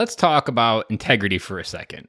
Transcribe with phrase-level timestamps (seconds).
[0.00, 2.08] let's talk about integrity for a second.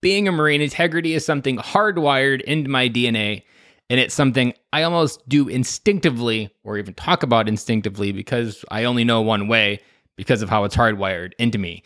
[0.00, 3.42] Being a Marine, integrity is something hardwired into my DNA,
[3.90, 9.02] and it's something I almost do instinctively or even talk about instinctively because I only
[9.02, 9.80] know one way
[10.14, 11.82] because of how it's hardwired into me.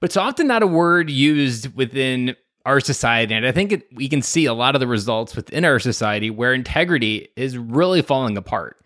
[0.00, 2.34] But it's often not a word used within
[2.64, 3.34] our society.
[3.34, 6.30] And I think it, we can see a lot of the results within our society
[6.30, 8.78] where integrity is really falling apart.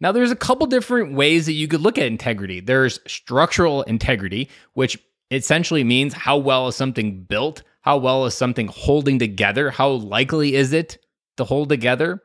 [0.00, 2.60] Now, there's a couple different ways that you could look at integrity.
[2.60, 4.98] There's structural integrity, which
[5.30, 10.54] essentially means how well is something built, how well is something holding together, how likely
[10.54, 10.98] is it
[11.36, 12.22] to hold together.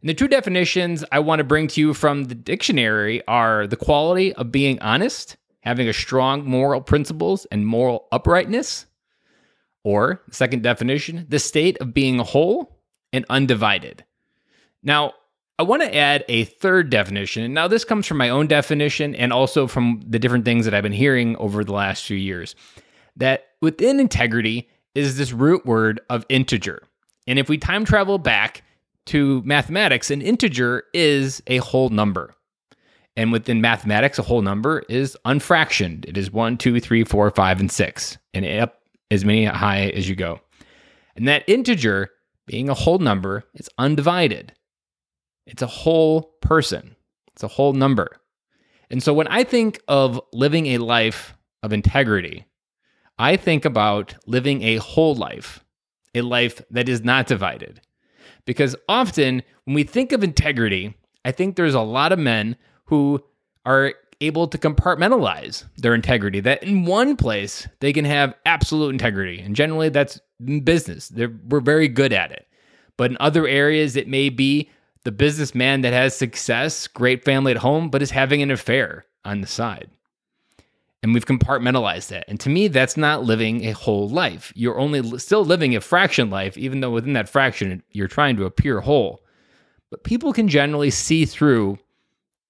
[0.00, 3.76] And the two definitions I want to bring to you from the dictionary are the
[3.76, 8.86] quality of being honest, having a strong moral principles and moral uprightness,
[9.82, 12.78] or second definition, the state of being whole
[13.12, 14.04] and undivided.
[14.82, 15.14] Now,
[15.58, 17.54] I want to add a third definition.
[17.54, 20.82] Now, this comes from my own definition and also from the different things that I've
[20.82, 22.54] been hearing over the last few years.
[23.16, 26.82] That within integrity is this root word of integer.
[27.26, 28.62] And if we time travel back
[29.06, 32.34] to mathematics, an integer is a whole number.
[33.16, 36.06] And within mathematics, a whole number is unfractioned.
[36.06, 40.06] It is one, two, three, four, five, and six, and up as many high as
[40.06, 40.40] you go.
[41.16, 42.10] And that integer,
[42.46, 44.52] being a whole number, is undivided.
[45.46, 46.96] It's a whole person,
[47.32, 48.20] it's a whole number.
[48.90, 52.46] And so when I think of living a life of integrity,
[53.18, 55.64] I think about living a whole life,
[56.14, 57.80] a life that is not divided.
[58.44, 63.24] Because often when we think of integrity, I think there's a lot of men who
[63.64, 69.40] are able to compartmentalize their integrity, that in one place they can have absolute integrity.
[69.40, 70.20] And generally, that's
[70.62, 71.08] business.
[71.08, 72.46] They're, we're very good at it.
[72.96, 74.70] But in other areas, it may be
[75.06, 79.40] the businessman that has success, great family at home, but is having an affair on
[79.40, 79.88] the side.
[81.00, 82.24] And we've compartmentalized that.
[82.26, 84.52] And to me, that's not living a whole life.
[84.56, 88.46] You're only still living a fraction life, even though within that fraction, you're trying to
[88.46, 89.22] appear whole.
[89.92, 91.78] But people can generally see through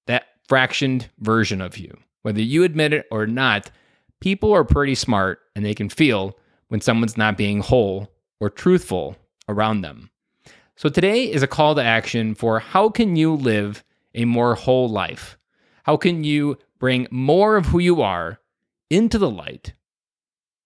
[0.06, 1.94] that fractioned version of you.
[2.22, 3.70] Whether you admit it or not,
[4.22, 6.38] people are pretty smart and they can feel
[6.68, 9.14] when someone's not being whole or truthful
[9.46, 10.08] around them.
[10.78, 13.82] So today is a call to action for how can you live
[14.14, 15.38] a more whole life?
[15.84, 18.40] How can you bring more of who you are
[18.90, 19.72] into the light?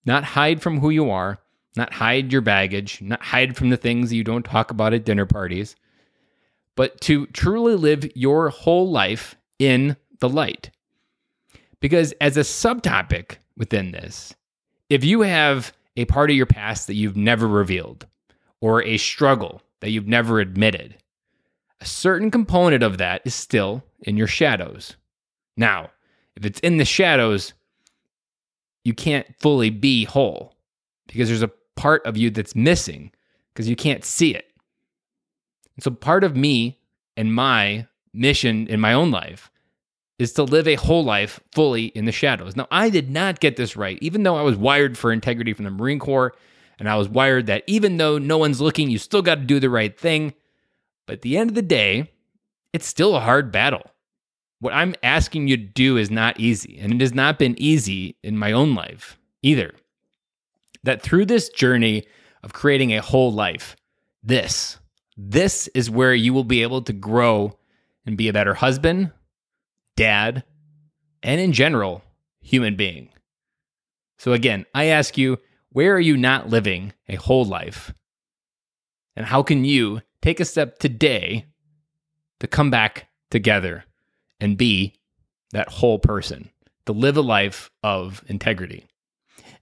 [0.04, 1.38] Not hide from who you are,
[1.76, 5.26] not hide your baggage, not hide from the things you don't talk about at dinner
[5.26, 5.76] parties,
[6.74, 10.70] but to truly live your whole life in the light.
[11.78, 14.34] Because as a subtopic within this,
[14.88, 18.08] if you have a part of your past that you've never revealed,
[18.60, 20.96] or a struggle that you've never admitted.
[21.80, 24.96] A certain component of that is still in your shadows.
[25.56, 25.90] Now,
[26.36, 27.54] if it's in the shadows,
[28.84, 30.54] you can't fully be whole
[31.06, 33.12] because there's a part of you that's missing
[33.52, 34.46] because you can't see it.
[35.76, 36.78] And so, part of me
[37.16, 39.50] and my mission in my own life
[40.18, 42.54] is to live a whole life fully in the shadows.
[42.54, 45.64] Now, I did not get this right, even though I was wired for integrity from
[45.64, 46.34] the Marine Corps
[46.80, 49.60] and I was wired that even though no one's looking, you still got to do
[49.60, 50.32] the right thing.
[51.06, 52.10] But at the end of the day,
[52.72, 53.82] it's still a hard battle.
[54.60, 58.16] What I'm asking you to do is not easy, and it has not been easy
[58.22, 59.74] in my own life either.
[60.82, 62.04] That through this journey
[62.42, 63.76] of creating a whole life,
[64.22, 64.78] this,
[65.18, 67.58] this is where you will be able to grow
[68.06, 69.12] and be a better husband,
[69.96, 70.44] dad,
[71.22, 72.02] and in general,
[72.40, 73.10] human being.
[74.18, 75.38] So again, I ask you,
[75.72, 77.92] where are you not living a whole life?
[79.16, 81.46] And how can you take a step today
[82.38, 83.84] to come back together
[84.40, 84.94] and be
[85.52, 86.50] that whole person,
[86.86, 88.86] to live a life of integrity?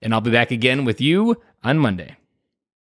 [0.02, 2.17] And I'll be back again with you on Monday.